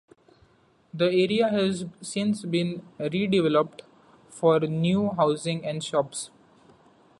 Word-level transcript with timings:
The 0.95 1.05
area 1.11 1.49
has 1.49 1.85
since 2.01 2.41
been 2.43 2.81
redeveloped 2.99 3.81
for 4.29 4.59
new 4.61 5.11
housing 5.11 5.63
and 5.63 5.83
shops. 5.83 6.31